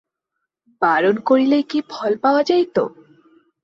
বারণ 0.81 1.15
করিলেই 1.27 1.63
কি 1.69 1.79
ফল 1.89 2.11
পাওয়া 2.23 2.41
যাইত। 2.43 2.75